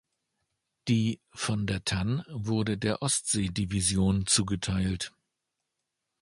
Die 0.87 1.21
"Von 1.31 1.67
der 1.67 1.83
Tann" 1.85 2.23
wurde 2.31 2.75
der 2.75 3.03
Ostsee-Division 3.03 4.25
zugeteilt. 4.25 5.13